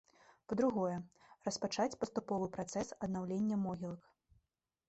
[0.51, 0.95] Па-другое,
[1.47, 4.09] распачаць паступовы працэс аднаўлення могілак.